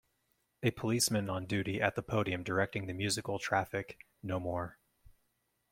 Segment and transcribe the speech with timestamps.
[0.63, 4.79] A policeman on duty at the podium directing the musical traffic, no more.